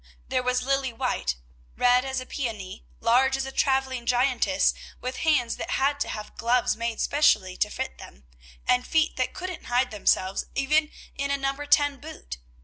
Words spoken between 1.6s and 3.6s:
red as a peony, large as a